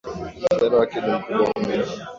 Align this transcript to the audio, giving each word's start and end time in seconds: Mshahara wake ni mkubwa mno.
Mshahara 0.33 0.77
wake 0.79 0.97
ni 1.01 1.11
mkubwa 1.17 1.51
mno. 1.61 1.85